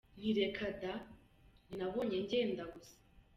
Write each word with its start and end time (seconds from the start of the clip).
Nti 0.17 0.29
reka 0.39 0.65
da, 0.81 0.93
nti 1.63 1.73
nabonye 1.79 2.17
ngenda 2.25 2.63
gusa. 2.73 2.95